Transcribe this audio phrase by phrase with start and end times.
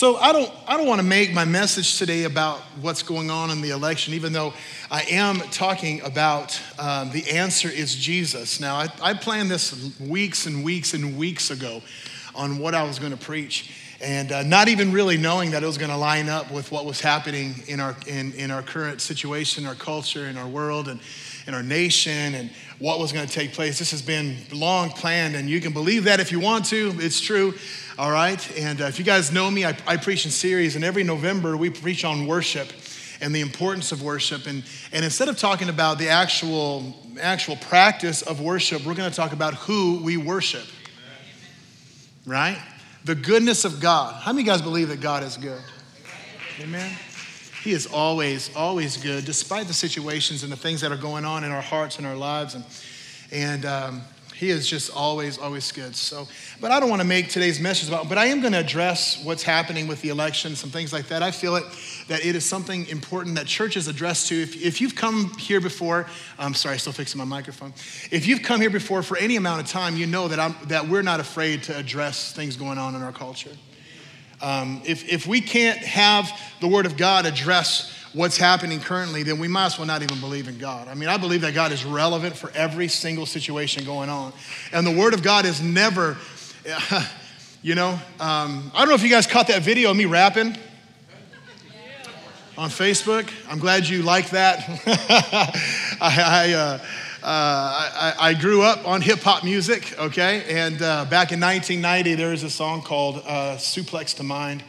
[0.00, 3.50] So I don't, I don't want to make my message today about what's going on
[3.50, 4.54] in the election, even though
[4.90, 8.60] I am talking about um, the answer is Jesus.
[8.60, 11.82] Now, I, I planned this weeks and weeks and weeks ago
[12.34, 15.66] on what I was going to preach and uh, not even really knowing that it
[15.66, 19.02] was going to line up with what was happening in our, in, in our current
[19.02, 20.98] situation, our culture, in our world, and
[21.54, 23.78] our nation, and what was going to take place.
[23.78, 26.94] This has been long planned, and you can believe that if you want to.
[26.98, 27.54] It's true,
[27.98, 28.58] all right?
[28.58, 31.56] And uh, if you guys know me, I, I preach in series, and every November
[31.56, 32.68] we preach on worship
[33.20, 34.46] and the importance of worship.
[34.46, 39.16] And, and instead of talking about the actual, actual practice of worship, we're going to
[39.16, 40.64] talk about who we worship,
[42.24, 42.58] right?
[43.04, 44.14] the goodness of God.
[44.22, 45.60] How many guys believe that God is good?
[46.60, 46.92] Amen.
[47.62, 51.44] He is always, always good, despite the situations and the things that are going on
[51.44, 52.54] in our hearts and our lives.
[52.54, 52.64] And,
[53.32, 54.02] and um,
[54.34, 55.94] he is just always, always good.
[55.94, 56.26] So,
[56.62, 59.22] but I don't want to make today's message about, but I am going to address
[59.22, 61.22] what's happening with the election, some things like that.
[61.22, 61.64] I feel it
[62.08, 64.40] that it is something important that churches address to.
[64.40, 66.06] If, if you've come here before,
[66.38, 67.74] I'm sorry, still fixing my microphone.
[68.10, 70.88] If you've come here before for any amount of time, you know that, I'm, that
[70.88, 73.50] we're not afraid to address things going on in our culture.
[74.42, 79.38] Um, if, if we can't have the Word of God address what's happening currently, then
[79.38, 80.88] we might as well not even believe in God.
[80.88, 84.32] I mean, I believe that God is relevant for every single situation going on.
[84.72, 86.16] And the Word of God is never,
[87.62, 90.56] you know, um, I don't know if you guys caught that video of me rapping
[92.58, 93.30] on Facebook.
[93.48, 94.64] I'm glad you like that.
[96.00, 96.78] I, I, uh,
[97.22, 100.44] I, I, grew up on hip hop music, okay?
[100.48, 104.62] And uh, back in 1990, there was a song called uh, Suplex to Mind.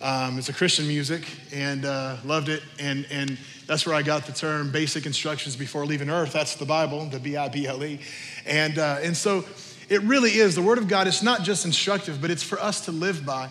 [0.00, 2.62] Um, it's a Christian music and uh, loved it.
[2.78, 6.32] And, and that's where I got the term basic instructions before leaving earth.
[6.32, 8.00] That's the Bible, the B I B L E.
[8.46, 9.44] And, uh, and so
[9.88, 10.54] it really is.
[10.54, 13.50] The Word of God is not just instructive, but it's for us to live by.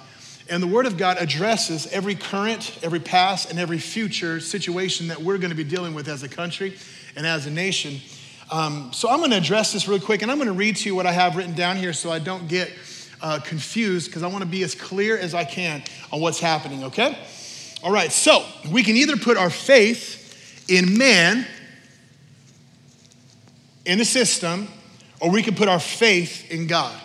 [0.50, 5.22] And the Word of God addresses every current, every past, and every future situation that
[5.22, 6.76] we're going to be dealing with as a country
[7.16, 8.02] and as a nation.
[8.52, 10.89] Um, so I'm going to address this really quick, and I'm going to read to
[10.89, 12.70] you what I have written down here so I don't get
[13.21, 15.81] uh, confused because I want to be as clear as I can
[16.11, 17.17] on what's happening, okay?
[17.81, 21.48] All right, so we can either put our faith in man,
[23.86, 24.67] in the system,
[25.21, 26.99] or we can put our faith in God.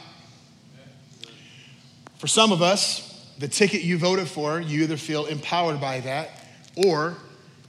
[2.18, 6.30] For some of us, the ticket you voted for, you either feel empowered by that
[6.74, 7.16] or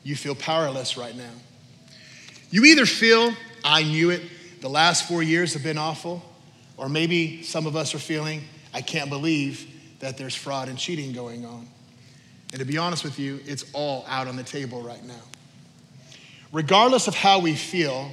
[0.04, 1.32] you feel powerless right now.
[2.50, 3.34] You either feel,
[3.68, 4.22] I knew it,
[4.62, 6.24] the last four years have been awful,
[6.78, 8.42] or maybe some of us are feeling,
[8.74, 9.68] I can't believe
[10.00, 11.68] that there's fraud and cheating going on.
[12.54, 15.22] And to be honest with you, it's all out on the table right now.
[16.54, 18.10] Regardless of how we feel,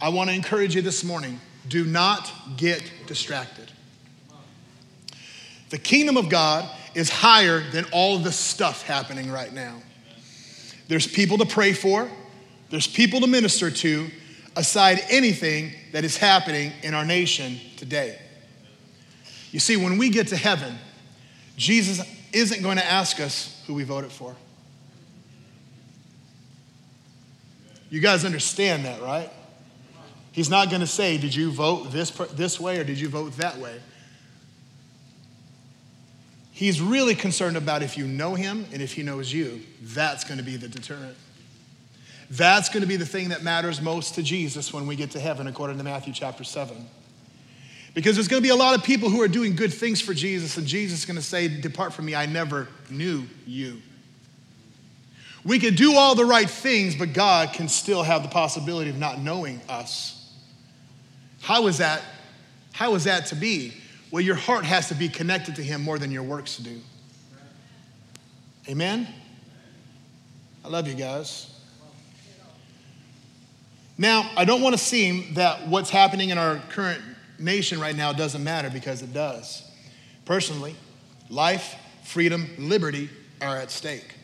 [0.00, 3.70] I want to encourage you this morning do not get distracted.
[5.68, 9.82] The kingdom of God is higher than all the stuff happening right now.
[10.88, 12.08] There's people to pray for,
[12.70, 14.10] there's people to minister to,
[14.56, 18.18] aside anything that is happening in our nation today.
[19.52, 20.74] You see, when we get to heaven,
[21.56, 22.00] Jesus
[22.32, 24.34] isn't going to ask us who we voted for.
[27.88, 29.30] You guys understand that, right?
[30.32, 33.36] He's not going to say, Did you vote this, this way or did you vote
[33.36, 33.80] that way?
[36.50, 39.60] He's really concerned about if you know him and if he knows you.
[39.82, 41.16] That's going to be the deterrent.
[42.30, 45.20] That's going to be the thing that matters most to Jesus when we get to
[45.20, 46.76] heaven, according to Matthew chapter 7.
[47.94, 50.12] Because there's going to be a lot of people who are doing good things for
[50.12, 53.80] Jesus, and Jesus is going to say, Depart from me, I never knew you.
[55.44, 58.98] We can do all the right things, but God can still have the possibility of
[58.98, 60.34] not knowing us.
[61.40, 62.02] How is that?
[62.72, 63.72] How is that to be?
[64.10, 66.80] Well, your heart has to be connected to Him more than your works do.
[68.68, 69.06] Amen?
[70.64, 71.55] I love you guys.
[73.98, 77.02] Now, I don't want to seem that what's happening in our current
[77.38, 79.62] nation right now doesn't matter because it does.
[80.24, 80.76] Personally,
[81.30, 83.08] life, freedom, liberty
[83.40, 84.14] are at stake.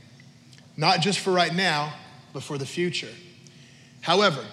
[0.77, 1.93] Not just for right now,
[2.33, 3.13] but for the future.
[4.03, 4.45] However,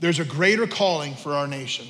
[0.00, 1.86] there's a greater calling for our nation.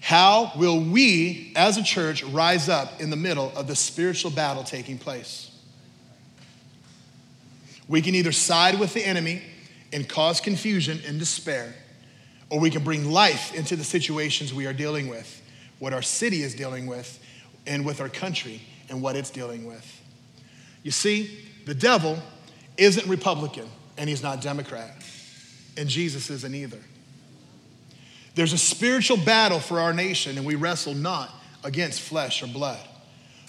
[0.00, 4.64] How will we as a church rise up in the middle of the spiritual battle
[4.64, 5.48] taking place?
[7.86, 9.42] We can either side with the enemy
[9.92, 11.74] and cause confusion and despair,
[12.50, 15.42] or we can bring life into the situations we are dealing with,
[15.78, 17.18] what our city is dealing with,
[17.66, 20.00] and with our country and what it's dealing with.
[20.82, 22.18] You see, the devil
[22.76, 24.90] isn't Republican and he's not Democrat,
[25.76, 26.80] and Jesus isn't either.
[28.34, 31.30] There's a spiritual battle for our nation, and we wrestle not
[31.62, 32.80] against flesh or blood,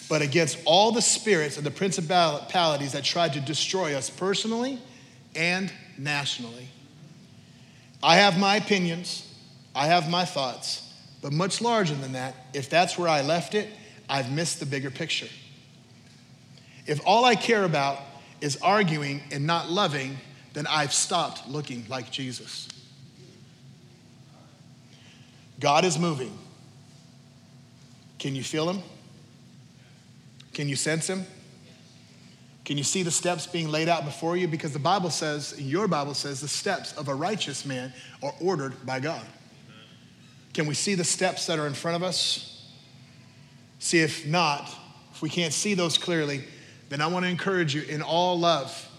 [0.10, 4.80] but against all the spirits and the principalities that tried to destroy us personally
[5.36, 6.68] and nationally.
[8.01, 9.28] I have my opinions,
[9.75, 13.69] I have my thoughts, but much larger than that, if that's where I left it,
[14.10, 15.30] I've missed the bigger picture.
[16.86, 18.00] If all I care about
[18.42, 20.18] is arguing and not loving,
[20.54, 22.68] then I've stopped looking like Jesus.
[25.60, 26.38] God is moving.
[28.19, 28.84] Can you feel him?
[30.54, 31.25] Can you sense him?
[32.65, 34.48] Can you see the steps being laid out before you?
[34.48, 38.86] Because the Bible says, your Bible says, the steps of a righteous man are ordered
[38.86, 39.25] by God.
[40.54, 42.71] Can we see the steps that are in front of us?
[43.80, 44.69] See, if not,
[45.12, 46.45] if we can't see those clearly,
[46.89, 48.89] then I want to encourage you in all love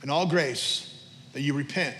[0.00, 1.96] and all grace that you repent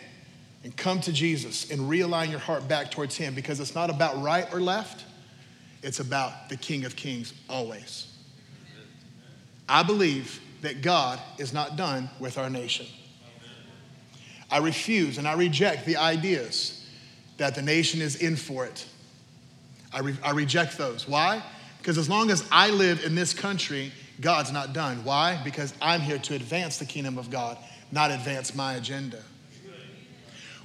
[0.64, 4.22] and come to Jesus and realign your heart back towards Him because it's not about
[4.22, 5.04] right or left,
[5.82, 8.06] it's about the King of Kings always.
[9.68, 12.86] I believe that God is not done with our nation.
[14.50, 16.86] I refuse and I reject the ideas
[17.38, 18.86] that the nation is in for it.
[19.92, 21.06] I, re- I reject those.
[21.08, 21.42] Why?
[21.78, 25.04] Because as long as I live in this country, God's not done.
[25.04, 25.40] Why?
[25.42, 27.58] Because I'm here to advance the kingdom of God,
[27.90, 29.22] not advance my agenda.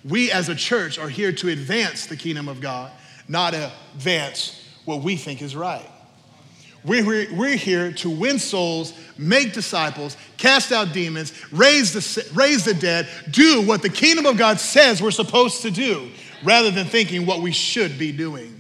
[0.08, 2.92] We as a church are here to advance the kingdom of God,
[3.28, 5.90] not advance what we think is right.
[6.88, 12.74] We're, we're here to win souls, make disciples, cast out demons, raise the, raise the
[12.74, 16.10] dead, do what the kingdom of God says we're supposed to do,
[16.46, 18.54] rather than thinking what we should be doing.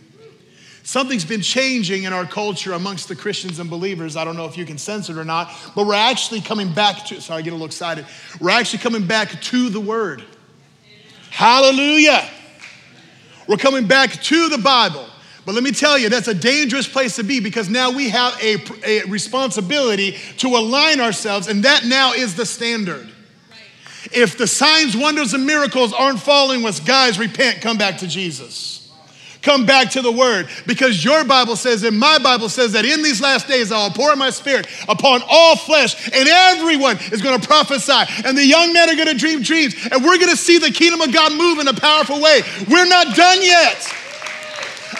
[0.84, 4.18] Something's been changing in our culture amongst the Christians and believers.
[4.18, 7.06] I don't know if you can sense it or not, but we're actually coming back
[7.06, 8.06] to, sorry, I get a little excited.
[8.42, 10.24] We're actually coming back to the Word.
[11.30, 12.30] Hallelujah.
[13.48, 15.07] We're coming back to the Bible.
[15.48, 18.38] But let me tell you, that's a dangerous place to be because now we have
[18.44, 23.10] a, a responsibility to align ourselves, and that now is the standard.
[24.12, 28.92] If the signs, wonders, and miracles aren't following us, guys, repent, come back to Jesus.
[29.42, 33.02] Come back to the word because your Bible says, and my Bible says that in
[33.02, 37.40] these last days I will pour my spirit upon all flesh, and everyone is going
[37.40, 40.36] to prophesy, and the young men are going to dream dreams, and we're going to
[40.36, 42.42] see the kingdom of God move in a powerful way.
[42.70, 43.94] We're not done yet.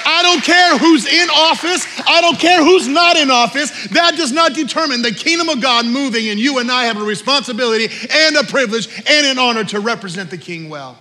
[0.10, 1.86] I don't care who's in office.
[2.08, 3.88] I don't care who's not in office.
[3.90, 7.04] That does not determine the kingdom of God moving, and you and I have a
[7.04, 10.98] responsibility and a privilege and an honor to represent the king well.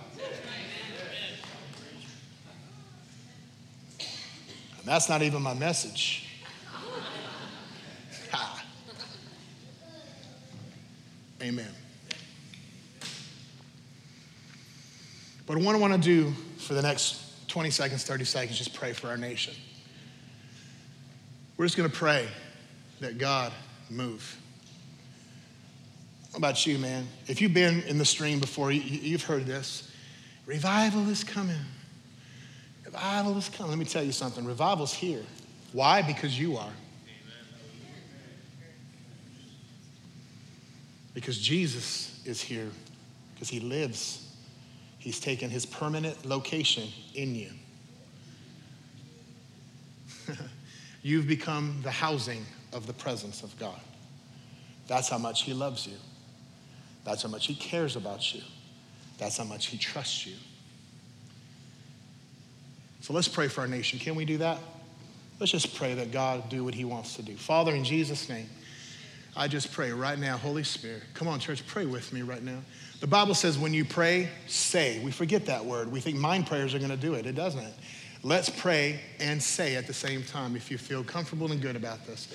[3.97, 6.27] And that's not even my message.
[11.41, 11.71] Amen.
[15.45, 18.93] But what I want to do for the next 20 seconds, 30 seconds, just pray
[18.93, 19.53] for our nation.
[21.57, 22.27] We're just going to pray
[22.99, 23.51] that God
[23.89, 24.37] move.
[26.31, 27.07] How about you, man?
[27.27, 29.91] If you've been in the stream before, you've heard this.
[30.45, 31.55] Revival is coming.
[32.85, 33.71] Revival is coming.
[33.71, 34.45] Let me tell you something.
[34.45, 35.23] Revival's here.
[35.73, 36.01] Why?
[36.01, 36.71] Because you are.
[41.13, 42.69] Because Jesus is here,
[43.33, 44.26] because he lives
[45.07, 47.51] He's taken his permanent location in you.
[51.01, 53.79] You've become the housing of the presence of God.
[54.89, 55.95] That's how much he loves you.
[57.05, 58.41] That's how much he cares about you.
[59.17, 60.35] That's how much he trusts you.
[62.99, 63.99] So let's pray for our nation.
[63.99, 64.59] Can we do that?
[65.39, 67.37] Let's just pray that God do what he wants to do.
[67.37, 68.49] Father, in Jesus' name,
[69.37, 71.03] I just pray right now, Holy Spirit.
[71.13, 72.59] Come on, church, pray with me right now.
[72.99, 74.99] The Bible says when you pray, say.
[75.03, 75.91] We forget that word.
[75.91, 77.27] We think mind prayers are going to do it.
[77.27, 77.73] It doesn't.
[78.23, 82.05] Let's pray and say at the same time if you feel comfortable and good about
[82.07, 82.27] this.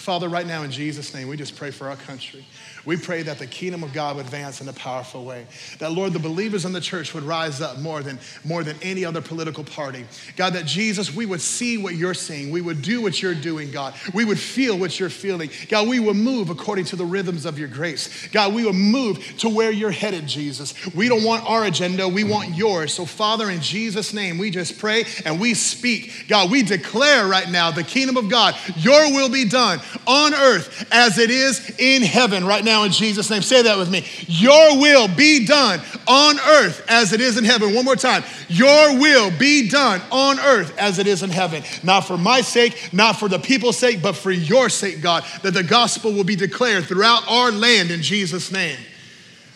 [0.00, 2.42] Father, right now in Jesus' name, we just pray for our country.
[2.86, 5.46] We pray that the kingdom of God would advance in a powerful way.
[5.78, 9.04] That, Lord, the believers in the church would rise up more than, more than any
[9.04, 10.06] other political party.
[10.36, 12.50] God, that Jesus, we would see what you're seeing.
[12.50, 13.92] We would do what you're doing, God.
[14.14, 15.50] We would feel what you're feeling.
[15.68, 18.28] God, we would move according to the rhythms of your grace.
[18.28, 20.74] God, we would move to where you're headed, Jesus.
[20.94, 22.94] We don't want our agenda, we want yours.
[22.94, 26.24] So, Father, in Jesus' name, we just pray and we speak.
[26.28, 30.86] God, we declare right now the kingdom of God, your will be done on earth
[30.90, 33.42] as it is in heaven right now in Jesus' name.
[33.42, 34.04] Say that with me.
[34.26, 37.74] Your will be done on earth as it is in heaven.
[37.74, 38.24] One more time.
[38.48, 41.62] Your will be done on earth as it is in heaven.
[41.82, 45.54] Not for my sake, not for the people's sake, but for your sake, God, that
[45.54, 48.78] the gospel will be declared throughout our land in Jesus' name.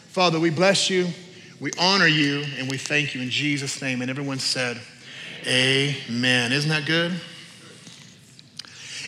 [0.08, 1.08] Father, we bless you,
[1.60, 4.00] we honor you, and we thank you in Jesus' name.
[4.00, 4.80] And everyone said,
[5.46, 6.52] Amen.
[6.52, 7.20] Isn't that good?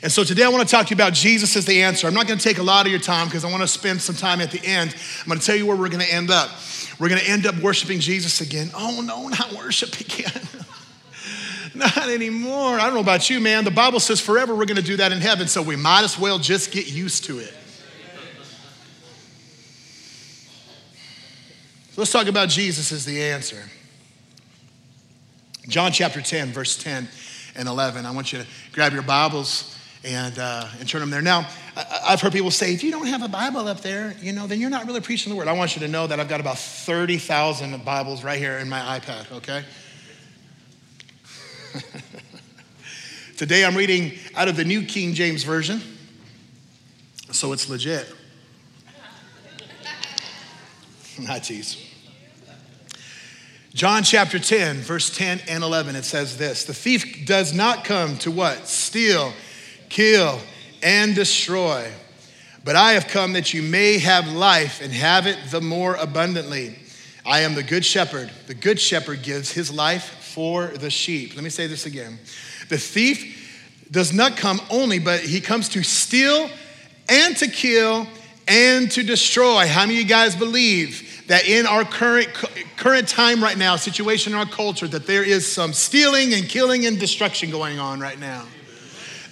[0.06, 2.06] And so today I want to talk to you about Jesus as the answer.
[2.06, 4.00] I'm not going to take a lot of your time because I want to spend
[4.00, 4.94] some time at the end.
[5.22, 6.48] I'm going to tell you where we're going to end up.
[7.00, 8.70] We're going to end up worshiping Jesus again.
[8.72, 10.30] Oh, no, not worship again.
[11.74, 12.78] not anymore.
[12.78, 13.64] I don't know about you, man.
[13.64, 16.16] The Bible says forever we're going to do that in heaven, so we might as
[16.16, 17.52] well just get used to it.
[21.90, 23.64] So let's talk about Jesus as the answer.
[25.66, 27.08] John chapter 10, verse 10
[27.56, 28.06] and 11.
[28.06, 29.75] I want you to grab your Bibles
[30.06, 31.20] and, uh, and turn them there.
[31.20, 34.46] Now, I've heard people say, if you don't have a Bible up there, you know,
[34.46, 35.48] then you're not really preaching the word.
[35.48, 39.00] I want you to know that I've got about 30,000 Bibles right here in my
[39.00, 39.64] iPad, okay?
[43.36, 45.82] Today I'm reading out of the New King James Version,
[47.32, 48.06] so it's legit.
[51.18, 51.82] Not tease.
[53.74, 58.16] John chapter 10, verse 10 and 11, it says this The thief does not come
[58.18, 58.66] to what?
[58.68, 59.34] Steal,
[59.88, 60.40] kill,
[60.82, 61.90] and destroy.
[62.64, 66.78] But I have come that you may have life and have it the more abundantly.
[67.24, 68.30] I am the good shepherd.
[68.46, 71.34] The good shepherd gives his life for the sheep.
[71.34, 72.18] Let me say this again.
[72.68, 76.50] The thief does not come only, but he comes to steal
[77.08, 78.06] and to kill
[78.48, 79.66] and to destroy.
[79.66, 82.32] How many of you guys believe that in our current,
[82.76, 86.86] current time right now, situation in our culture, that there is some stealing and killing
[86.86, 88.44] and destruction going on right now.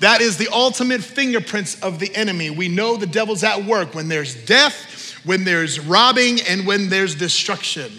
[0.00, 2.50] That is the ultimate fingerprints of the enemy.
[2.50, 7.14] We know the devil's at work when there's death, when there's robbing, and when there's
[7.14, 7.92] destruction.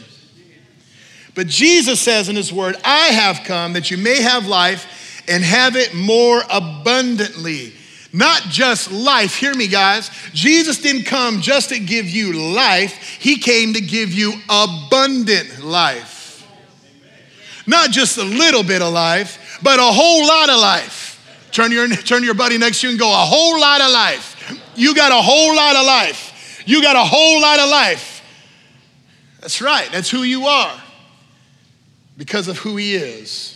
[1.33, 5.43] But Jesus says in his word, I have come that you may have life and
[5.43, 7.73] have it more abundantly.
[8.13, 9.35] Not just life.
[9.35, 10.09] Hear me, guys.
[10.31, 16.47] Jesus didn't come just to give you life, He came to give you abundant life.
[17.67, 21.04] Not just a little bit of life, but a whole lot of life.
[21.55, 24.61] Turn your, turn your buddy next to you and go, A whole lot of life.
[24.75, 26.61] You got a whole lot of life.
[26.65, 28.21] You got a whole lot of life.
[29.39, 30.83] That's right, that's who you are
[32.17, 33.53] because of who He is.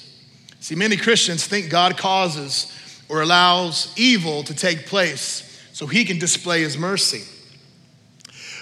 [0.61, 2.73] See, many Christians think God causes
[3.09, 7.23] or allows evil to take place so he can display his mercy.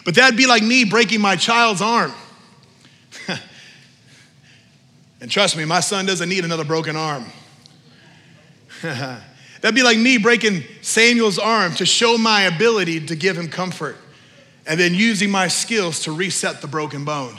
[0.04, 2.12] But that'd be like me breaking my child's arm.
[5.22, 7.26] and trust me, my son doesn't need another broken arm.
[9.62, 13.98] That'd be like me breaking Samuel's arm to show my ability to give him comfort
[14.66, 17.38] and then using my skills to reset the broken bone.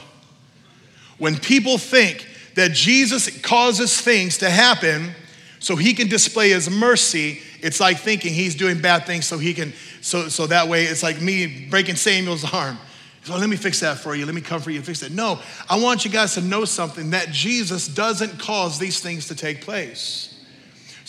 [1.17, 5.11] When people think that Jesus causes things to happen
[5.59, 9.53] so he can display his mercy it's like thinking he's doing bad things so he
[9.53, 12.77] can so so that way it's like me breaking samuel's arm.
[13.23, 14.25] So let me fix that for you.
[14.25, 17.11] Let me comfort you and fix it no i want you guys to know something
[17.11, 20.28] that jesus doesn't cause these things to take place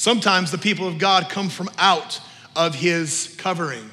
[0.00, 2.20] sometimes the people of god come from out
[2.56, 3.90] of his covering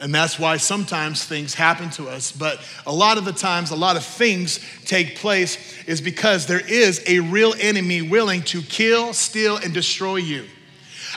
[0.00, 2.30] and that's why sometimes things happen to us.
[2.30, 6.64] But a lot of the times, a lot of things take place is because there
[6.64, 10.44] is a real enemy willing to kill, steal, and destroy you.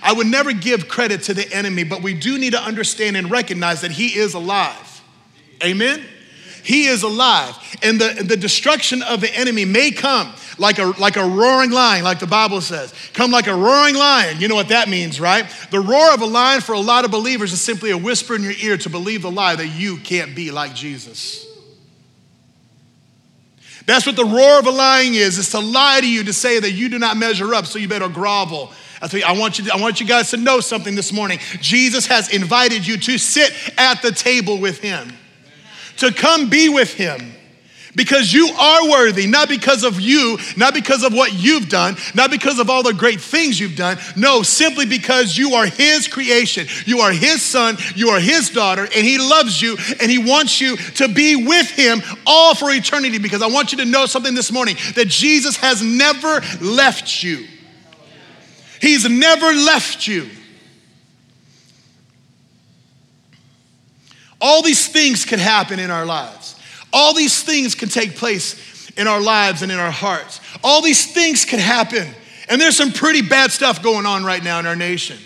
[0.01, 3.29] I would never give credit to the enemy, but we do need to understand and
[3.29, 5.03] recognize that he is alive.
[5.63, 6.03] Amen?
[6.63, 7.55] He is alive.
[7.81, 12.03] And the, the destruction of the enemy may come like a, like a roaring lion,
[12.03, 12.93] like the Bible says.
[13.13, 14.39] Come like a roaring lion.
[14.39, 15.45] You know what that means, right?
[15.71, 18.43] The roar of a lion for a lot of believers is simply a whisper in
[18.43, 21.47] your ear to believe the lie that you can't be like Jesus.
[23.87, 25.39] That's what the roar of a lion is.
[25.39, 27.87] It's to lie to you to say that you do not measure up, so you
[27.87, 28.71] better grovel.
[29.01, 29.65] I want you.
[29.65, 31.39] To, I want you guys to know something this morning.
[31.59, 35.11] Jesus has invited you to sit at the table with Him
[36.01, 37.31] to come be with him
[37.95, 42.31] because you are worthy, not because of you, not because of what you've done, not
[42.31, 43.97] because of all the great things you've done.
[44.15, 46.67] No, simply because you are His creation.
[46.85, 50.61] You are His son, you are His daughter, and He loves you and He wants
[50.61, 53.19] you to be with Him all for eternity.
[53.19, 57.45] Because I want you to know something this morning that Jesus has never left you,
[58.79, 60.29] He's never left you.
[64.41, 66.55] All these things can happen in our lives.
[66.91, 70.41] All these things can take place in our lives and in our hearts.
[70.63, 72.07] All these things can happen.
[72.49, 75.17] And there's some pretty bad stuff going on right now in our nation.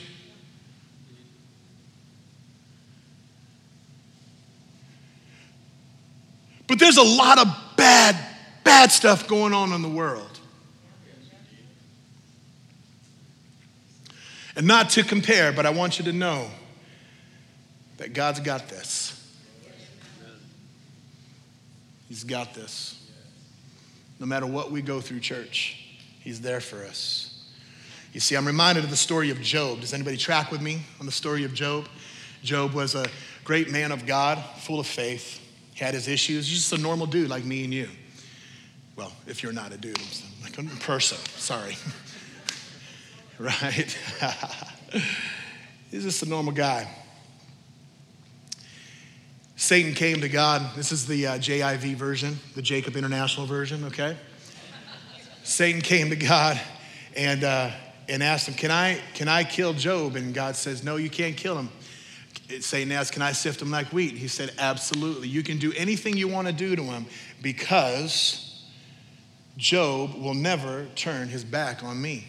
[6.68, 8.18] But there's a lot of bad,
[8.64, 10.40] bad stuff going on in the world.
[14.56, 16.50] And not to compare, but I want you to know
[17.98, 19.22] that God's got this.
[22.08, 23.02] He's got this.
[24.20, 25.82] No matter what we go through, church,
[26.20, 27.32] He's there for us.
[28.14, 29.82] You see, I'm reminded of the story of Job.
[29.82, 31.88] Does anybody track with me on the story of Job?
[32.44, 33.06] Job was a
[33.44, 35.42] great man of God, full of faith,
[35.76, 36.48] he had his issues.
[36.48, 37.90] He's just a normal dude like me and you.
[38.96, 40.00] Well, if you're not a dude,
[40.42, 41.76] like a person, sorry.
[43.40, 43.98] right?
[45.92, 46.90] He's just a normal guy.
[49.58, 50.76] Satan came to God.
[50.76, 54.18] This is the uh, JIV version, the Jacob International version, okay?
[55.44, 56.60] Satan came to God
[57.16, 57.72] and, uh,
[58.10, 60.18] and asked him, can I, can I kill Job?
[60.18, 61.70] And God says, No, you can't kill him.
[62.60, 64.14] Satan asked, Can I sift him like wheat?
[64.14, 65.30] He said, Absolutely.
[65.30, 67.06] You can do anything you want to do to him
[67.42, 68.66] because
[69.56, 72.28] Job will never turn his back on me.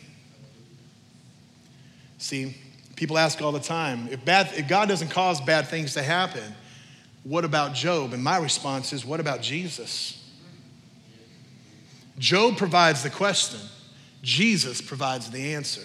[2.18, 2.56] See,
[2.94, 6.54] people ask all the time if, bad, if God doesn't cause bad things to happen,
[7.26, 8.12] what about Job?
[8.12, 10.22] And my response is, What about Jesus?
[12.18, 13.60] Job provides the question,
[14.22, 15.82] Jesus provides the answer.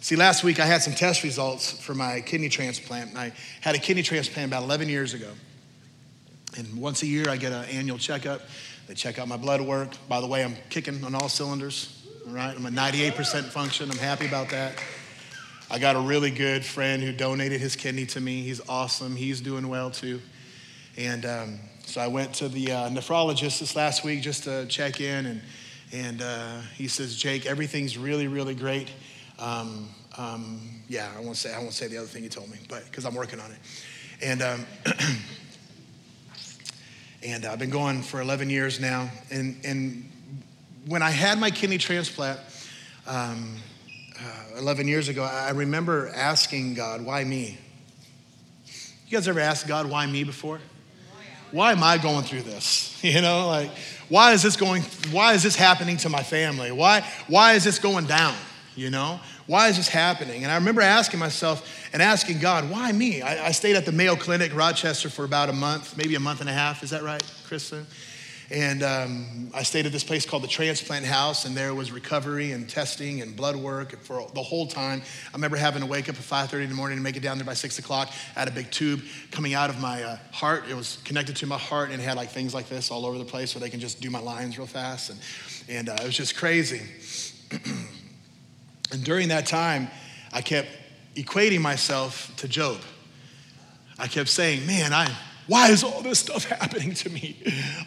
[0.00, 3.16] See, last week I had some test results for my kidney transplant.
[3.16, 5.30] I had a kidney transplant about 11 years ago.
[6.58, 8.42] And once a year I get an annual checkup.
[8.86, 9.92] They check out my blood work.
[10.08, 12.54] By the way, I'm kicking on all cylinders, all right?
[12.54, 13.90] I'm a 98% function.
[13.90, 14.78] I'm happy about that.
[15.70, 18.42] I got a really good friend who donated his kidney to me.
[18.42, 19.16] He's awesome.
[19.16, 20.20] He's doing well too.
[20.96, 25.00] And um, so I went to the uh, nephrologist this last week just to check
[25.00, 25.26] in.
[25.26, 25.42] And,
[25.92, 28.90] and uh, he says, Jake, everything's really, really great.
[29.38, 32.58] Um, um, yeah, I won't say I won't say the other thing he told me,
[32.68, 33.58] but because I'm working on it,
[34.22, 34.66] and um,
[37.24, 39.10] and I've been going for 11 years now.
[39.32, 40.08] And and
[40.86, 42.38] when I had my kidney transplant
[43.08, 43.56] um,
[44.24, 47.58] Uh, 11 years ago, I remember asking God, "Why me?"
[49.06, 50.60] You guys ever asked God, "Why me?" before?
[51.50, 52.90] Why am I going through this?
[53.04, 53.70] You know, like,
[54.08, 54.82] why is this going?
[55.10, 56.72] Why is this happening to my family?
[56.72, 58.34] Why why is this going down?
[58.76, 59.20] you know?
[59.46, 60.42] Why is this happening?
[60.42, 63.22] And I remember asking myself and asking God, why me?
[63.22, 66.40] I, I, stayed at the Mayo Clinic, Rochester, for about a month, maybe a month
[66.40, 66.82] and a half.
[66.82, 67.86] Is that right, Kristen?
[68.50, 72.52] And um, I stayed at this place called the Transplant House, and there was recovery
[72.52, 75.02] and testing and blood work for the whole time.
[75.32, 77.38] I remember having to wake up at 5:30 in the morning and make it down
[77.38, 78.10] there by 6 o'clock.
[78.36, 80.64] I had a big tube coming out of my uh, heart.
[80.68, 83.18] It was connected to my heart, and it had like things like this all over
[83.18, 85.18] the place, where they can just do my lines real fast, and
[85.68, 86.82] and uh, it was just crazy.
[88.94, 89.88] And during that time,
[90.32, 90.68] I kept
[91.16, 92.80] equating myself to Job.
[93.98, 95.12] I kept saying, man, I,
[95.46, 97.36] why is all this stuff happening to me?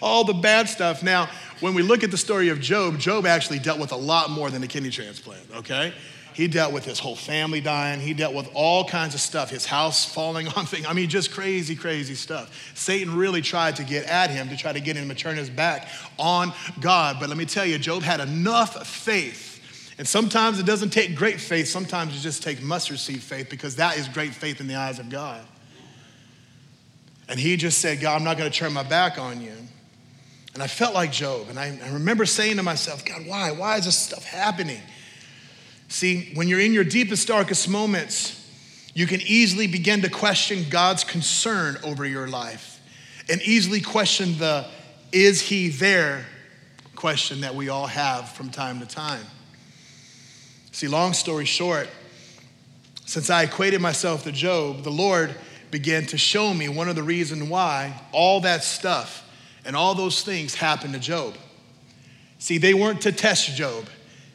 [0.01, 1.03] All the bad stuff.
[1.03, 4.29] Now, when we look at the story of Job, Job actually dealt with a lot
[4.29, 5.93] more than a kidney transplant, okay?
[6.33, 7.99] He dealt with his whole family dying.
[7.99, 10.85] He dealt with all kinds of stuff, his house falling on things.
[10.87, 12.71] I mean, just crazy, crazy stuff.
[12.75, 15.49] Satan really tried to get at him to try to get him to turn his
[15.49, 15.87] back
[16.19, 17.17] on God.
[17.19, 19.55] But let me tell you, Job had enough faith
[19.97, 23.77] and sometimes it doesn't take great faith, sometimes it just takes mustard seed faith because
[23.77, 25.41] that is great faith in the eyes of God.
[27.27, 29.53] And he just said, God, I'm not going to turn my back on you.
[30.53, 31.47] And I felt like Job.
[31.49, 33.51] And I, I remember saying to myself, God, why?
[33.51, 34.81] Why is this stuff happening?
[35.89, 38.33] See, when you're in your deepest, darkest moments,
[38.93, 42.81] you can easily begin to question God's concern over your life
[43.29, 44.65] and easily question the
[45.11, 46.25] is he there
[46.95, 49.23] question that we all have from time to time.
[50.71, 51.89] See, long story short,
[53.05, 55.33] since I equated myself to Job, the Lord
[55.71, 59.23] began to show me one of the reasons why all that stuff
[59.65, 61.35] and all those things happened to Job.
[62.39, 63.85] See, they weren't to test Job,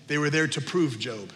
[0.08, 1.32] they were there to prove Job.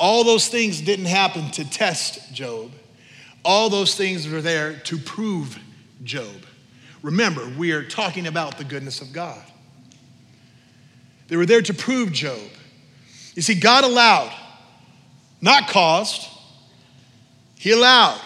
[0.00, 2.72] All those things didn't happen to test Job.
[3.44, 5.58] All those things were there to prove
[6.02, 6.46] Job.
[7.02, 9.42] Remember, we are talking about the goodness of God.
[11.28, 12.40] They were there to prove Job.
[13.34, 14.32] You see, God allowed,
[15.40, 16.28] not caused,
[17.64, 18.20] He allowed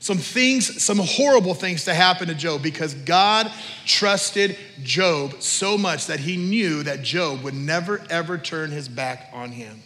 [0.00, 3.50] some things, some horrible things to happen to Job because God
[3.86, 9.30] trusted Job so much that he knew that Job would never, ever turn his back
[9.32, 9.82] on him.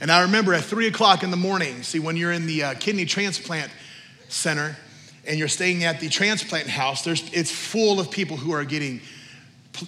[0.00, 2.74] And I remember at three o'clock in the morning, see, when you're in the uh,
[2.80, 3.70] kidney transplant
[4.30, 4.74] center
[5.26, 9.02] and you're staying at the transplant house, there's, it's full of people who are getting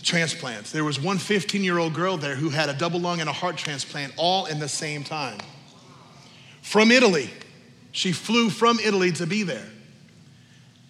[0.02, 0.72] transplants.
[0.72, 3.32] There was one 15 year old girl there who had a double lung and a
[3.32, 5.38] heart transplant all in the same time.
[6.72, 7.28] From Italy.
[7.90, 9.68] She flew from Italy to be there.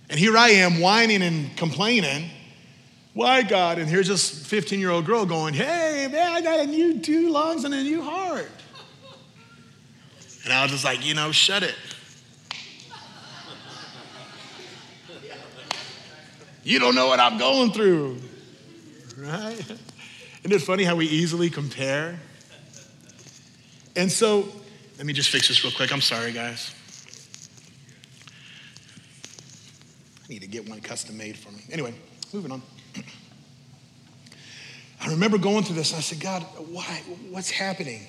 [0.09, 2.31] And here I am whining and complaining.
[3.15, 3.81] Why, God?
[3.81, 7.31] And here's this 15 year old girl going, Hey, man, I got a new two
[7.31, 8.49] lungs and a new heart.
[10.45, 11.75] And I was just like, You know, shut it.
[16.63, 18.21] You don't know what I'm going through.
[19.19, 19.59] right?
[19.59, 22.21] Isn't it funny how we easily compare?
[23.97, 24.49] And so,
[25.03, 25.93] let me just fix this real quick.
[25.93, 26.73] I'm sorry, guys.
[30.23, 31.59] I need to get one custom made for me.
[31.73, 31.93] Anyway,
[32.33, 32.63] moving on.
[35.01, 37.03] I remember going through this and I said, God, why?
[37.31, 38.07] What's happening?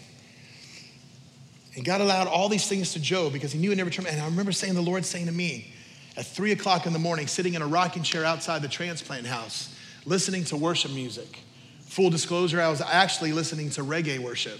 [1.75, 4.07] And God allowed all these things to Job because he knew he never turned.
[4.07, 5.73] And I remember saying, the Lord saying to me
[6.15, 9.75] at three o'clock in the morning, sitting in a rocking chair outside the transplant house,
[10.05, 11.39] listening to worship music.
[11.87, 14.59] Full disclosure, I was actually listening to reggae worship.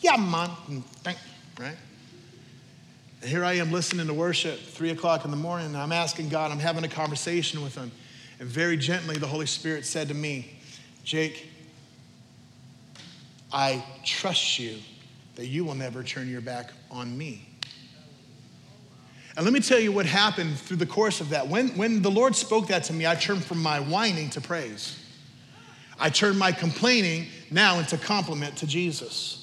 [0.00, 0.50] Yeah, man.
[1.58, 1.76] Right?
[3.20, 6.50] And here I am listening to worship, three o'clock in the morning, I'm asking God,
[6.50, 7.92] I'm having a conversation with Him.
[8.40, 10.58] And very gently, the Holy Spirit said to me,
[11.04, 11.48] Jake,
[13.52, 14.78] I trust you
[15.36, 17.48] that you will never turn your back on me.
[19.36, 21.48] And let me tell you what happened through the course of that.
[21.48, 24.98] When, when the Lord spoke that to me, I turned from my whining to praise.
[26.02, 29.38] I turned my complaining now into compliment to Jesus.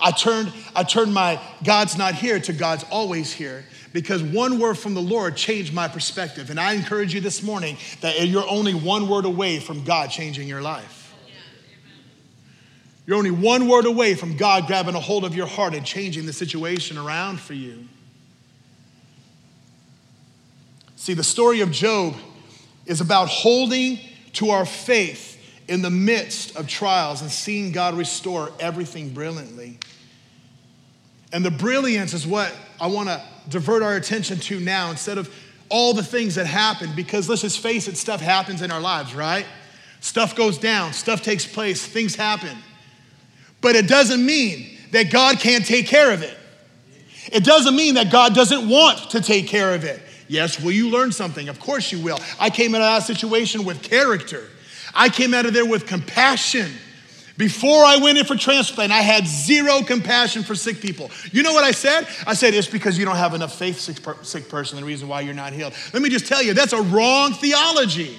[0.00, 4.78] I turned, I turned my God's not here to God's always here because one word
[4.78, 6.50] from the Lord changed my perspective.
[6.50, 10.46] And I encourage you this morning that you're only one word away from God changing
[10.46, 11.12] your life.
[13.04, 16.26] You're only one word away from God grabbing a hold of your heart and changing
[16.26, 17.88] the situation around for you.
[20.94, 22.14] See, the story of Job
[22.86, 23.98] is about holding
[24.34, 25.31] to our faith
[25.68, 29.78] in the midst of trials and seeing God restore everything brilliantly.
[31.32, 35.32] And the brilliance is what I want to divert our attention to now instead of
[35.68, 39.14] all the things that happen, because let's just face it, stuff happens in our lives,
[39.14, 39.46] right?
[40.00, 42.56] Stuff goes down, stuff takes place, things happen.
[43.62, 46.36] But it doesn't mean that God can't take care of it.
[47.32, 50.02] It doesn't mean that God doesn't want to take care of it.
[50.28, 51.48] Yes, will you learn something?
[51.48, 52.18] Of course you will.
[52.38, 54.48] I came out of that situation with character.
[54.94, 56.70] I came out of there with compassion.
[57.38, 61.10] Before I went in for transplant, I had zero compassion for sick people.
[61.32, 62.06] You know what I said?
[62.26, 65.08] I said, it's because you don't have enough faith, sick, per- sick person, the reason
[65.08, 65.72] why you're not healed.
[65.92, 68.18] Let me just tell you, that's a wrong theology.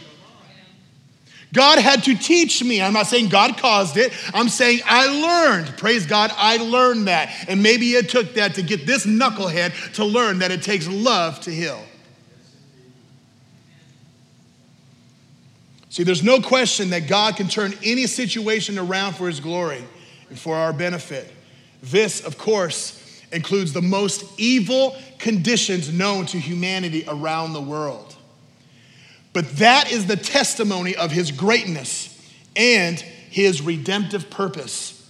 [1.53, 2.81] God had to teach me.
[2.81, 4.11] I'm not saying God caused it.
[4.33, 5.77] I'm saying I learned.
[5.77, 7.29] Praise God, I learned that.
[7.47, 11.39] And maybe it took that to get this knucklehead to learn that it takes love
[11.41, 11.79] to heal.
[15.93, 19.83] See, there's no question that God can turn any situation around for his glory
[20.27, 21.31] and for our benefit.
[21.83, 28.15] This, of course, includes the most evil conditions known to humanity around the world.
[29.33, 32.09] But that is the testimony of his greatness
[32.55, 35.07] and his redemptive purpose.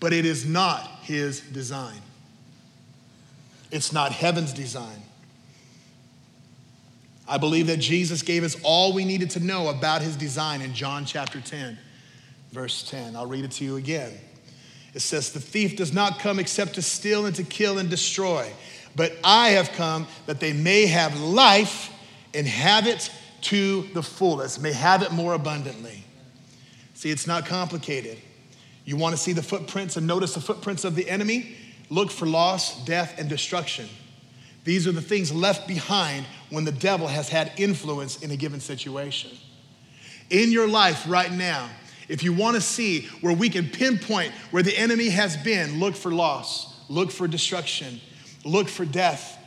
[0.00, 2.02] But it is not his design,
[3.70, 5.05] it's not heaven's design.
[7.28, 10.74] I believe that Jesus gave us all we needed to know about his design in
[10.74, 11.78] John chapter 10,
[12.52, 13.16] verse 10.
[13.16, 14.12] I'll read it to you again.
[14.94, 18.50] It says, The thief does not come except to steal and to kill and destroy,
[18.94, 21.92] but I have come that they may have life
[22.32, 23.10] and have it
[23.42, 26.04] to the fullest, may have it more abundantly.
[26.94, 28.18] See, it's not complicated.
[28.84, 31.56] You want to see the footprints and notice the footprints of the enemy?
[31.90, 33.88] Look for loss, death, and destruction.
[34.66, 38.58] These are the things left behind when the devil has had influence in a given
[38.58, 39.30] situation.
[40.28, 41.70] In your life right now,
[42.08, 45.94] if you want to see where we can pinpoint where the enemy has been, look
[45.94, 48.00] for loss, look for destruction,
[48.44, 49.38] look for death.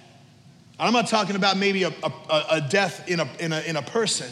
[0.79, 3.81] I'm not talking about maybe a, a, a death in a, in, a, in a
[3.81, 4.31] person,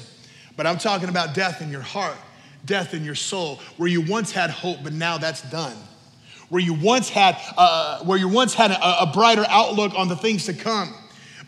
[0.55, 2.17] but I'm talking about death in your heart,
[2.65, 5.75] death in your soul, where you once had hope, but now that's done
[6.49, 10.15] where you once had, uh, where you once had a, a brighter outlook on the
[10.15, 10.93] things to come,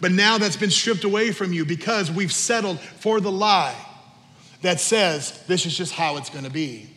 [0.01, 3.75] but now that's been stripped away from you because we've settled for the lie
[4.61, 6.89] that says this is just how it's going to be.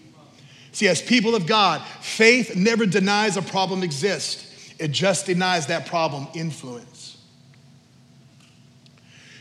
[0.73, 4.75] See, as people of God, faith never denies a problem exists.
[4.79, 7.19] It just denies that problem influence.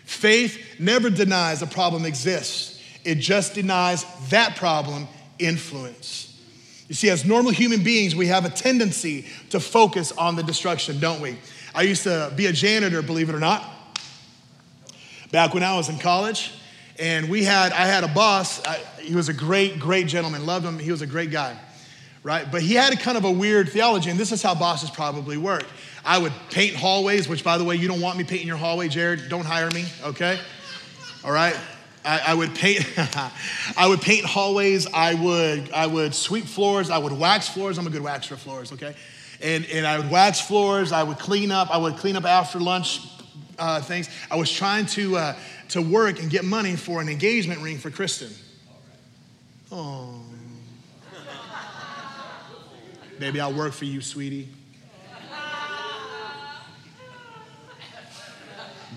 [0.05, 2.81] Faith never denies a problem exists.
[3.05, 5.07] It just denies that problem
[5.39, 6.30] influence.
[6.91, 10.99] You see, as normal human beings, we have a tendency to focus on the destruction,
[10.99, 11.37] don't we?
[11.73, 13.63] I used to be a janitor, believe it or not,
[15.31, 16.51] back when I was in college.
[16.99, 18.61] And we had, I had a boss.
[18.65, 20.45] I, he was a great, great gentleman.
[20.45, 20.79] Loved him.
[20.79, 21.57] He was a great guy,
[22.23, 22.51] right?
[22.51, 25.37] But he had a kind of a weird theology, and this is how bosses probably
[25.37, 25.63] work.
[26.03, 28.89] I would paint hallways, which, by the way, you don't want me painting your hallway,
[28.89, 29.29] Jared.
[29.29, 30.41] Don't hire me, okay?
[31.23, 31.57] All right?
[32.03, 32.85] I, I would paint,
[33.77, 34.87] I would paint hallways.
[34.91, 36.89] I would, I would sweep floors.
[36.89, 37.77] I would wax floors.
[37.77, 38.95] I'm a good waxer floors, okay?
[39.41, 40.91] And, and I would wax floors.
[40.91, 41.69] I would clean up.
[41.69, 43.01] I would clean up after lunch
[43.59, 44.09] uh, things.
[44.29, 45.35] I was trying to, uh,
[45.69, 48.29] to work and get money for an engagement ring for Kristen.
[49.71, 50.21] Oh.
[53.19, 54.49] Baby, I'll work for you, sweetie.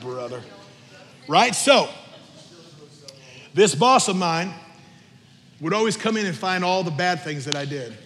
[0.00, 0.42] Brother.
[1.28, 1.54] Right?
[1.54, 1.88] So,
[3.54, 4.52] this boss of mine
[5.60, 7.96] would always come in and find all the bad things that I did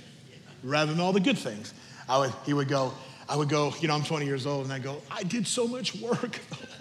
[0.63, 1.73] rather than all the good things.
[2.09, 2.93] I would, he would go,
[3.29, 5.67] I would go, you know, I'm 20 years old, and I go, I did so
[5.67, 6.41] much work.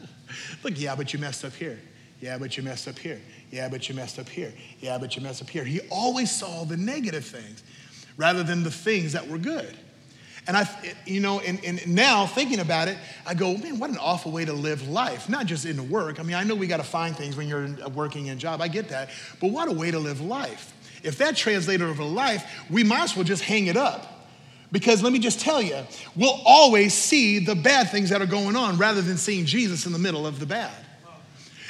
[0.64, 1.80] Look, yeah, but you messed up here.
[2.20, 3.22] Yeah, but you messed up here.
[3.52, 4.54] Yeah, but you messed up here.
[4.80, 5.64] Yeah, but you messed up here.
[5.64, 7.64] He always saw the negative things
[8.18, 9.78] rather than the things that were good.
[10.48, 10.70] And I,
[11.06, 14.46] you know, and, and now thinking about it, I go, man, what an awful way
[14.46, 15.28] to live life.
[15.28, 16.22] Not just in work.
[16.22, 18.62] I mean, I know we got to find things when you're working in a job.
[18.62, 19.10] I get that.
[19.42, 20.74] But what a way to live life.
[21.04, 24.14] If that translated over life, we might as well just hang it up.
[24.72, 25.78] Because let me just tell you,
[26.16, 29.94] we'll always see the bad things that are going on rather than seeing Jesus in
[29.94, 30.74] the middle of the bad.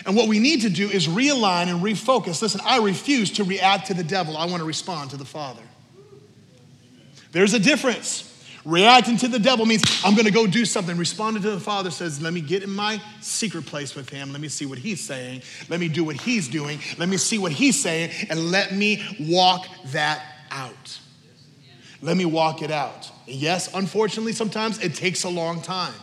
[0.06, 2.42] And what we need to do is realign and refocus.
[2.42, 5.62] Listen, I refuse to react to the devil, I want to respond to the Father.
[7.32, 8.27] There's a difference.
[8.68, 10.98] Reacting to the devil means I'm going to go do something.
[10.98, 14.34] Responding to the Father says, Let me get in my secret place with him.
[14.34, 15.44] Let me see what he's saying.
[15.70, 16.80] Let me do what he's doing.
[16.98, 18.12] Let me see what he's saying.
[18.30, 21.00] And let me walk that out.
[22.02, 23.10] Let me walk it out.
[23.26, 25.94] Yes, unfortunately, sometimes it takes a long time.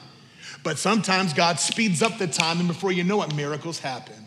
[0.62, 4.24] But sometimes God speeds up the time, and before you know it, miracles happen.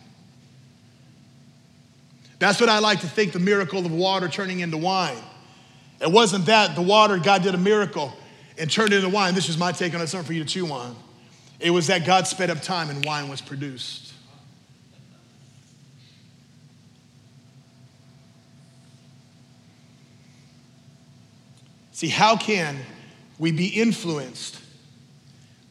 [2.37, 5.17] That's what I like to think the miracle of water turning into wine.
[5.99, 8.13] It wasn't that the water, God did a miracle
[8.57, 9.35] and turned it into wine.
[9.35, 10.95] This is my take on it, something for you to chew on.
[11.59, 14.13] It was that God sped up time and wine was produced.
[21.91, 22.77] See, how can
[23.39, 24.59] we be influenced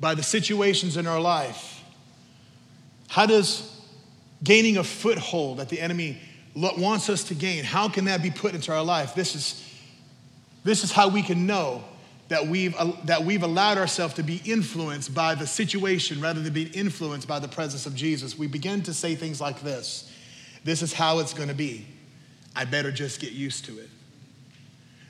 [0.01, 1.85] by the situations in our life?
[3.09, 3.73] How does
[4.43, 6.21] gaining a foothold that the enemy
[6.57, 9.15] wants us to gain, how can that be put into our life?
[9.15, 9.65] This is,
[10.65, 11.85] this is how we can know
[12.29, 16.53] that we've, uh, that we've allowed ourselves to be influenced by the situation rather than
[16.53, 18.37] being influenced by the presence of Jesus.
[18.37, 20.11] We begin to say things like this
[20.65, 21.87] This is how it's gonna be.
[22.55, 23.91] I better just get used to it.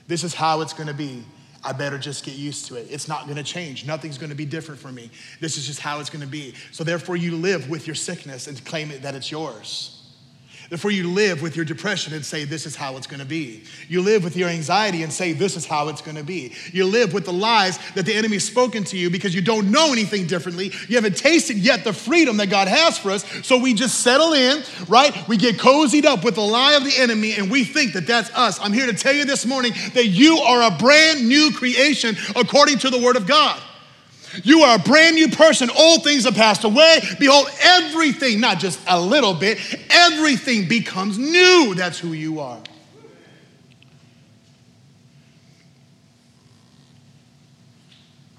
[0.07, 1.23] This is how it's gonna be.
[1.63, 2.87] I better just get used to it.
[2.89, 3.85] It's not gonna change.
[3.85, 5.09] Nothing's gonna be different for me.
[5.41, 6.53] This is just how it's gonna be.
[6.71, 9.96] So, therefore, you live with your sickness and claim it that it's yours.
[10.69, 13.63] Therefore, you live with your depression and say, This is how it's gonna be.
[13.87, 16.53] You live with your anxiety and say, This is how it's gonna be.
[16.73, 19.93] You live with the lies that the enemy's spoken to you because you don't know
[19.93, 20.71] anything differently.
[20.89, 23.23] You haven't tasted yet the freedom that God has for us.
[23.45, 25.27] So we just settle in, right?
[25.27, 28.29] We get cozied up with the lie of the enemy and we think that that's
[28.35, 28.59] us.
[28.61, 32.79] I'm here to tell you this morning that you are a brand new creation according
[32.79, 33.61] to the word of God.
[34.43, 35.69] You are a brand new person.
[35.77, 36.99] Old things have passed away.
[37.19, 39.57] Behold, everything, not just a little bit,
[39.89, 41.73] everything becomes new.
[41.75, 42.59] That's who you are.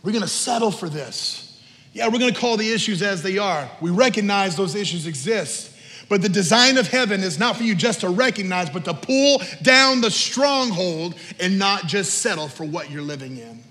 [0.03, 1.61] We're going to settle for this.
[1.93, 3.69] Yeah, we're going to call the issues as they are.
[3.81, 5.75] We recognize those issues exist.
[6.09, 9.43] But the design of heaven is not for you just to recognize, but to pull
[9.61, 13.63] down the stronghold and not just settle for what you're living in.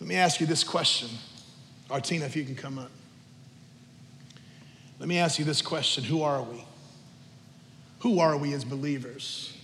[0.00, 1.08] Let me ask you this question.
[1.90, 2.90] Artina, if you can come up.
[4.98, 6.64] Let me ask you this question Who are we?
[8.00, 9.56] Who are we as believers?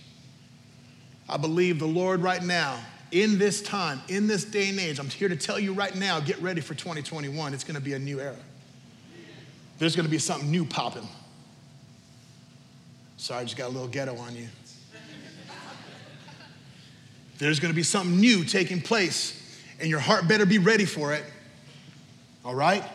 [1.29, 2.79] I believe the Lord right now,
[3.11, 6.19] in this time, in this day and age, I'm here to tell you right now
[6.19, 7.53] get ready for 2021.
[7.53, 8.35] It's going to be a new era.
[9.77, 11.07] There's going to be something new popping.
[13.17, 14.47] Sorry, I just got a little ghetto on you.
[17.37, 19.42] There's going to be something new taking place
[19.83, 21.25] and your heart better be ready for it.
[22.45, 22.85] All right?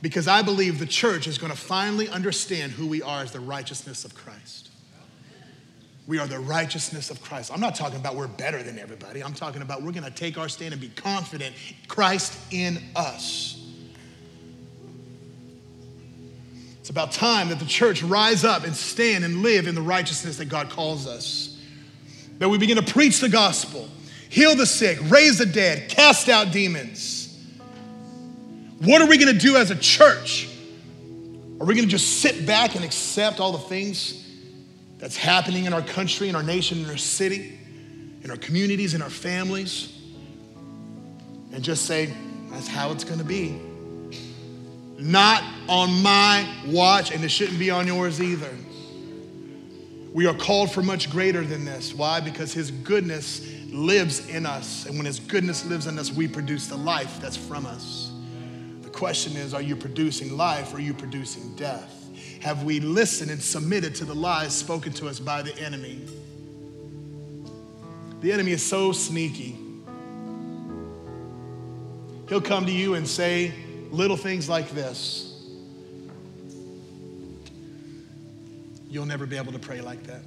[0.00, 3.40] Because I believe the church is going to finally understand who we are as the
[3.40, 4.70] righteousness of Christ.
[6.06, 7.52] We are the righteousness of Christ.
[7.52, 9.20] I'm not talking about we're better than everybody.
[9.20, 11.56] I'm talking about we're going to take our stand and be confident
[11.88, 13.60] Christ in us.
[16.78, 20.36] It's about time that the church rise up and stand and live in the righteousness
[20.36, 21.60] that God calls us.
[22.38, 23.88] That we begin to preach the gospel
[24.28, 27.24] heal the sick, raise the dead, cast out demons.
[28.80, 30.48] What are we going to do as a church?
[31.60, 34.24] Are we going to just sit back and accept all the things
[34.98, 37.58] that's happening in our country, in our nation, in our city,
[38.22, 39.92] in our communities, in our families,
[41.52, 42.12] and just say,
[42.50, 43.60] that's how it's going to be?
[44.98, 48.50] Not on my watch, and it shouldn't be on yours either.
[50.18, 51.94] We are called for much greater than this.
[51.94, 52.18] Why?
[52.18, 54.84] Because His goodness lives in us.
[54.84, 58.10] And when His goodness lives in us, we produce the life that's from us.
[58.82, 62.08] The question is are you producing life or are you producing death?
[62.40, 66.00] Have we listened and submitted to the lies spoken to us by the enemy?
[68.20, 69.56] The enemy is so sneaky.
[72.28, 73.52] He'll come to you and say
[73.92, 75.27] little things like this
[78.88, 80.22] You'll never be able to pray like that.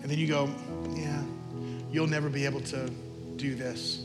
[0.00, 0.50] And then you go,
[0.90, 1.22] Yeah,
[1.90, 2.90] you'll never be able to
[3.36, 4.04] do this.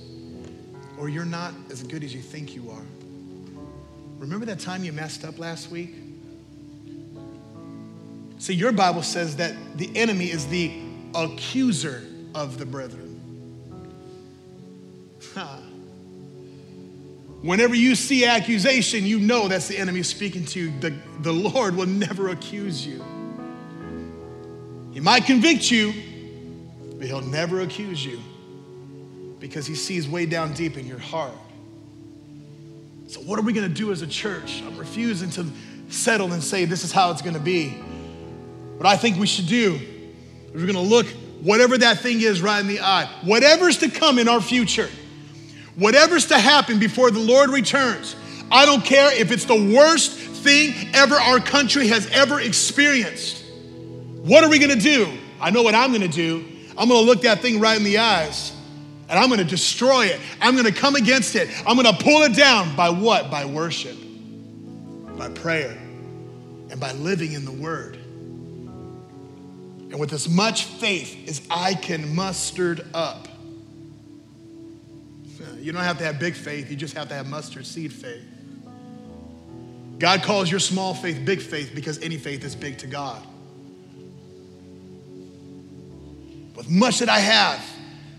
[0.98, 2.86] Or you're not as good as you think you are.
[4.18, 5.96] Remember that time you messed up last week?
[8.40, 10.72] See, your Bible says that the enemy is the
[11.16, 12.04] accuser
[12.36, 13.20] of the brethren.
[17.42, 20.80] Whenever you see accusation, you know that's the enemy speaking to you.
[20.80, 23.04] The, the Lord will never accuse you.
[24.92, 25.94] He might convict you,
[26.98, 28.20] but he'll never accuse you
[29.40, 31.34] because he sees way down deep in your heart.
[33.08, 34.62] So, what are we going to do as a church?
[34.64, 35.46] I'm refusing to
[35.90, 37.70] settle and say this is how it's going to be.
[38.78, 41.06] What I think we should do is we're going to look
[41.42, 44.90] whatever that thing is right in the eye, whatever's to come in our future,
[45.78, 48.16] whatever's to happen before the Lord returns.
[48.52, 53.44] I don't care if it's the worst thing ever our country has ever experienced.
[54.22, 55.12] What are we to do?
[55.40, 56.46] I know what I'm to do.
[56.78, 58.54] I'm to look that thing right in the eyes
[59.10, 60.20] and I'm to destroy it.
[60.42, 61.50] I'm to come against it.
[61.66, 63.32] I'm to pull it down by what?
[63.32, 63.98] By worship,
[65.18, 65.78] by prayer,
[66.70, 67.96] and by living in the Word.
[69.90, 73.27] And with as much faith as I can mustered up.
[75.68, 78.24] You don't have to have big faith, you just have to have mustard seed faith.
[80.00, 83.22] God calls your small faith big faith because any faith is big to God.
[86.56, 87.62] With much that I have,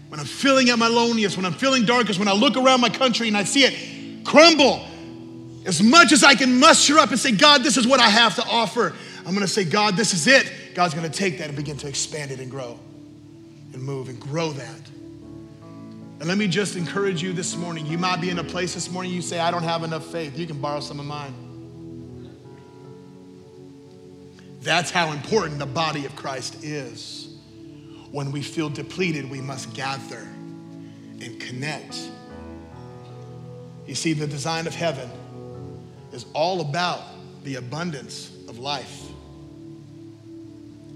[0.09, 2.91] when I'm feeling at my loneliest, when I'm feeling darkest, when I look around my
[2.91, 4.85] country and I see it crumble,
[5.65, 8.35] as much as I can muster up and say, God, this is what I have
[8.35, 10.53] to offer, I'm gonna say, God, this is it.
[10.75, 12.79] God's gonna take that and begin to expand it and grow
[13.73, 14.91] and move and grow that.
[16.19, 17.87] And let me just encourage you this morning.
[17.87, 20.37] You might be in a place this morning you say, I don't have enough faith.
[20.37, 21.35] You can borrow some of mine.
[24.63, 27.37] That's how important the body of Christ is.
[28.11, 30.27] When we feel depleted, we must gather
[31.21, 32.11] and connect.
[33.87, 35.09] You see, the design of heaven
[36.13, 37.03] is all about
[37.45, 39.05] the abundance of life.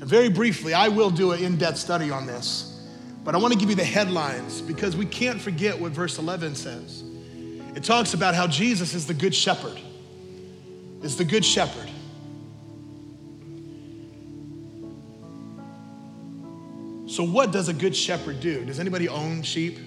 [0.01, 2.72] And very briefly, I will do an in depth study on this,
[3.25, 6.55] but I want to give you the headlines because we can't forget what verse 11
[6.57, 7.05] says.
[7.75, 9.81] It talks about how Jesus is the good shepherd,
[11.03, 11.89] is the good shepherd.
[17.07, 18.65] So, what does a good shepherd do?
[18.65, 19.79] Does anybody own sheep?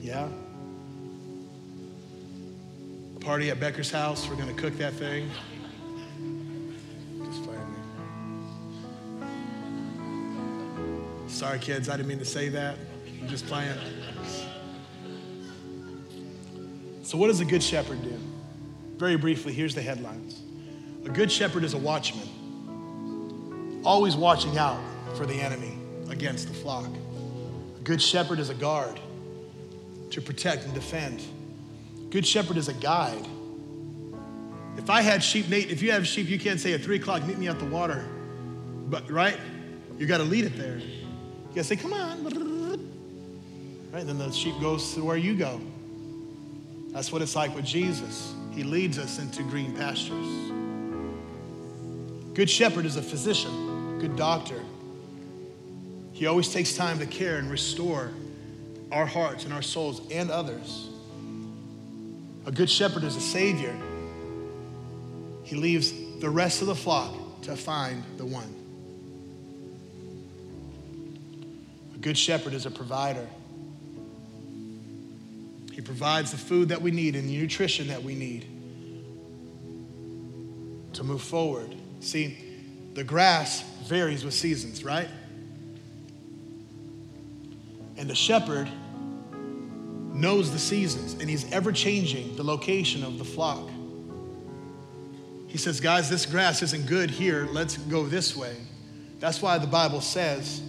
[0.00, 0.28] Yeah?
[3.20, 5.30] Party at Becker's house, we're gonna cook that thing.
[11.42, 12.76] Sorry, kids, I didn't mean to say that.
[13.20, 13.76] I'm just playing.
[17.02, 18.16] So, what does a good shepherd do?
[18.96, 20.40] Very briefly, here's the headlines
[21.04, 22.28] A good shepherd is a watchman,
[23.84, 24.80] always watching out
[25.16, 25.76] for the enemy
[26.10, 26.86] against the flock.
[26.86, 29.00] A good shepherd is a guard
[30.10, 31.24] to protect and defend.
[32.10, 33.26] Good shepherd is a guide.
[34.76, 37.26] If I had sheep, Nate, if you have sheep, you can't say at three o'clock,
[37.26, 38.06] meet me at the water.
[38.88, 39.40] But right?
[39.98, 40.80] You got to lead it there.
[41.52, 42.24] You got to say, come on.
[43.92, 44.06] Right?
[44.06, 45.60] Then the sheep goes to where you go.
[46.88, 48.34] That's what it's like with Jesus.
[48.52, 50.26] He leads us into green pastures.
[52.34, 54.62] Good shepherd is a physician, good doctor,
[56.12, 58.12] he always takes time to care and restore
[58.92, 60.88] our hearts and our souls and others.
[62.46, 63.74] A good shepherd is a savior.
[65.42, 67.12] He leaves the rest of the flock
[67.42, 68.54] to find the one.
[72.02, 73.26] Good shepherd is a provider.
[75.72, 78.46] He provides the food that we need and the nutrition that we need
[80.92, 81.74] to move forward.
[82.00, 82.36] See,
[82.92, 85.08] the grass varies with seasons, right?
[87.96, 88.68] And the shepherd
[90.12, 93.70] knows the seasons and he's ever changing the location of the flock.
[95.46, 97.46] He says, Guys, this grass isn't good here.
[97.50, 98.56] Let's go this way.
[99.20, 100.62] That's why the Bible says,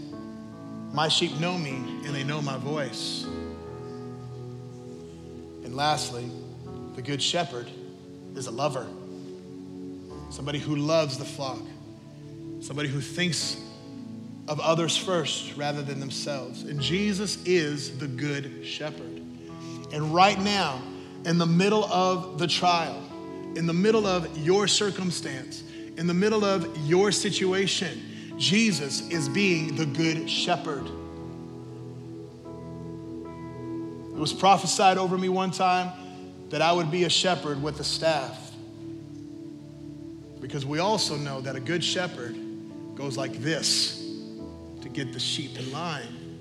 [0.93, 1.71] My sheep know me
[2.05, 3.23] and they know my voice.
[5.63, 6.29] And lastly,
[6.95, 7.67] the good shepherd
[8.35, 8.85] is a lover,
[10.29, 11.61] somebody who loves the flock,
[12.61, 13.59] somebody who thinks
[14.47, 16.61] of others first rather than themselves.
[16.61, 19.19] And Jesus is the good shepherd.
[19.91, 20.79] And right now,
[21.25, 23.01] in the middle of the trial,
[23.55, 25.63] in the middle of your circumstance,
[25.97, 28.12] in the middle of your situation,
[28.43, 30.85] Jesus is being the good shepherd.
[34.09, 35.93] It was prophesied over me one time
[36.49, 38.51] that I would be a shepherd with a staff.
[40.41, 42.35] Because we also know that a good shepherd
[42.95, 44.05] goes like this
[44.81, 46.37] to get the sheep in line.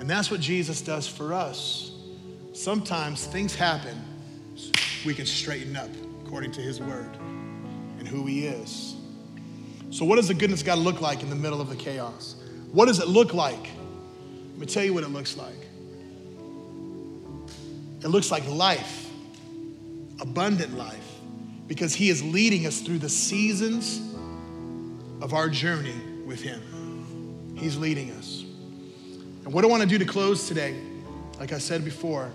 [0.00, 1.92] And that's what Jesus does for us.
[2.52, 3.98] Sometimes things happen,
[5.06, 5.88] we can straighten up
[6.26, 7.16] according to his word
[7.98, 8.95] and who he is.
[9.90, 12.36] So, what does the goodness of God look like in the middle of the chaos?
[12.72, 13.70] What does it look like?
[14.50, 15.54] Let me tell you what it looks like.
[18.02, 19.10] It looks like life,
[20.20, 21.12] abundant life,
[21.66, 24.00] because He is leading us through the seasons
[25.20, 27.54] of our journey with Him.
[27.56, 28.44] He's leading us.
[29.44, 30.76] And what I want to do to close today,
[31.38, 32.30] like I said before,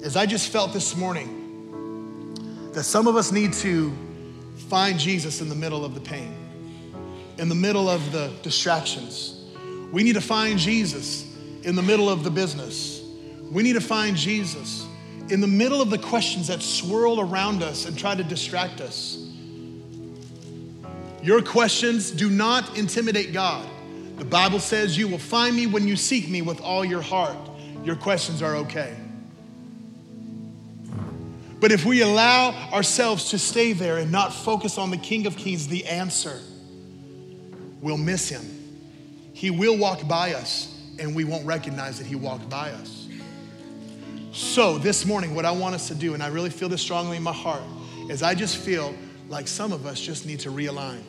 [0.00, 1.40] is I just felt this morning
[2.72, 3.96] that some of us need to
[4.56, 6.34] find Jesus in the middle of the pain,
[7.38, 9.40] in the middle of the distractions.
[9.92, 13.02] We need to find Jesus in the middle of the business.
[13.50, 14.86] We need to find Jesus
[15.30, 19.18] in the middle of the questions that swirl around us and try to distract us.
[21.22, 23.66] Your questions do not intimidate God.
[24.18, 27.36] The Bible says you will find me when you seek me with all your heart.
[27.82, 28.94] Your questions are okay.
[31.64, 35.34] But if we allow ourselves to stay there and not focus on the King of
[35.34, 36.38] Kings, the answer,
[37.80, 38.42] we'll miss him.
[39.32, 43.08] He will walk by us and we won't recognize that he walked by us.
[44.32, 47.16] So, this morning, what I want us to do, and I really feel this strongly
[47.16, 47.62] in my heart,
[48.10, 48.94] is I just feel
[49.30, 51.00] like some of us just need to realign.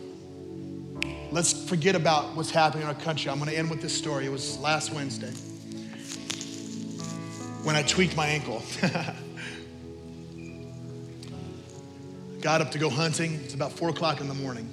[1.34, 3.30] Let's forget about what's happening in our country.
[3.30, 4.26] I'm going to end with this story.
[4.26, 5.34] It was last Wednesday
[7.66, 8.64] when I tweaked my ankle.
[12.46, 13.42] got up to go hunting.
[13.44, 14.66] It's about four o'clock in the morning,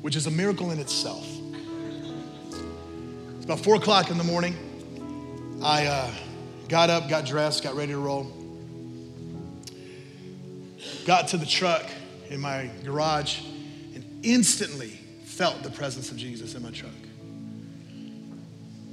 [0.00, 1.28] which is a miracle in itself.
[3.36, 4.56] It's about four o'clock in the morning.
[5.62, 6.10] I uh,
[6.70, 8.32] got up, got dressed, got ready to roll.
[11.04, 11.84] Got to the truck
[12.30, 13.40] in my garage
[13.94, 16.92] and instantly felt the presence of Jesus in my truck.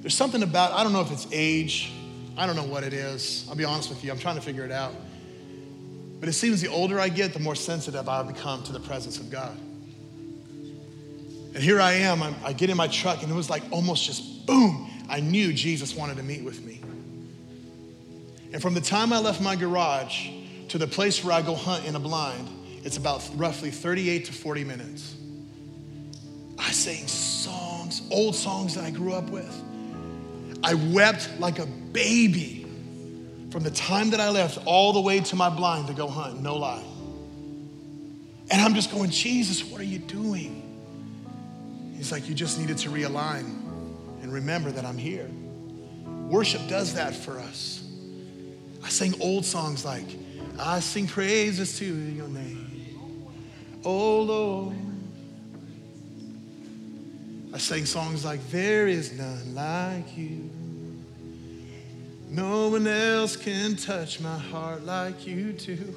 [0.02, 1.94] There's something about, I don't know if it's age,
[2.38, 3.46] I don't know what it is.
[3.48, 4.94] I'll be honest with you, I'm trying to figure it out.
[6.20, 9.20] But it seems the older I get, the more sensitive I become to the presence
[9.20, 9.56] of God.
[11.54, 14.06] And here I am, I'm, i get in my truck, and it was like almost
[14.06, 14.90] just boom.
[15.10, 16.82] I knew Jesus wanted to meet with me.
[18.54, 20.30] And from the time I left my garage
[20.70, 22.48] to the place where I go hunt in a blind,
[22.84, 25.16] it's about roughly 38 to 40 minutes.
[26.60, 29.64] I sang songs, old songs that I grew up with.
[30.64, 32.67] I wept like a baby
[33.52, 36.42] from the time that I left all the way to my blind to go hunt,
[36.42, 36.84] no lie.
[38.50, 40.64] And I'm just going, Jesus, what are you doing?
[41.96, 43.46] He's like, You just needed to realign
[44.22, 45.30] and remember that I'm here.
[46.30, 47.84] Worship does that for us.
[48.84, 50.06] I sing old songs like,
[50.60, 53.28] I sing praises to your name,
[53.84, 54.76] oh Lord.
[57.54, 60.50] I sang songs like, There is none like you.
[62.30, 65.96] No one else can touch my heart like you do.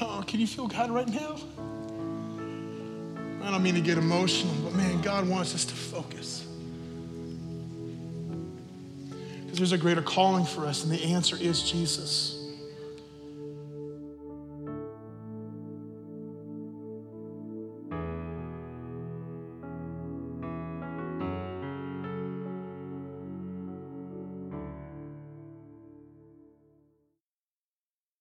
[0.00, 1.36] Oh, can you feel God right now?
[3.42, 6.46] I don't mean to get emotional, but man, God wants us to focus.
[9.40, 12.41] Because there's a greater calling for us, and the answer is Jesus.